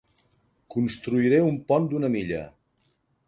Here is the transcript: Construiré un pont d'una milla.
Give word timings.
Construiré 0.75 1.41
un 1.51 1.59
pont 1.71 1.87
d'una 1.93 2.11
milla. 2.17 2.43